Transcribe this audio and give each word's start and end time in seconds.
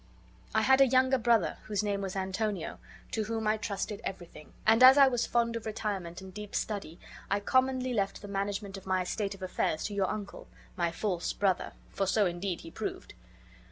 had 0.55 0.81
a 0.81 0.87
younger 0.87 1.19
brother, 1.19 1.57
whose 1.65 1.83
name 1.83 2.01
was 2.01 2.15
Antonio, 2.15 2.79
to 3.11 3.25
whom 3.25 3.45
I 3.45 3.55
trusted 3.57 4.01
everything; 4.03 4.51
and 4.65 4.81
as 4.81 4.97
I 4.97 5.07
was 5.07 5.27
fond 5.27 5.55
of 5.55 5.67
retirement 5.67 6.21
and 6.21 6.33
deep 6.33 6.55
study 6.55 6.99
I 7.29 7.39
commonly 7.39 7.93
left 7.93 8.23
the 8.23 8.27
management 8.27 8.77
of 8.77 8.87
my 8.87 9.03
state 9.03 9.35
affairs 9.39 9.83
to 9.83 9.93
your 9.93 10.09
uncle, 10.09 10.47
my 10.75 10.89
false 10.91 11.33
brother 11.33 11.73
(for 11.91 12.07
so 12.07 12.25
indeed 12.25 12.61
he 12.61 12.71
proved). 12.71 13.13